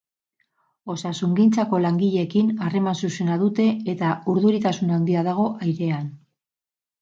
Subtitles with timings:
[0.93, 6.11] Osasungintzako langileekin harreman zuzena dute eta urduritasun handia dago airean.